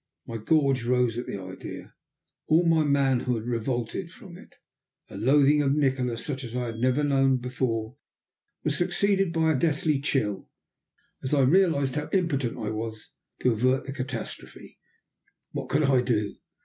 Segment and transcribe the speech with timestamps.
[0.25, 1.93] My gorge rose at the idea
[2.47, 4.55] all my manhood revolted from it.
[5.11, 7.97] A loathing of Nikola, such as I had never known before,
[8.63, 10.49] was succeeded by a deathly chill,
[11.21, 13.11] as I realized how impotent I was
[13.43, 14.79] to avert the catastrophe.
[15.51, 16.35] What could I do?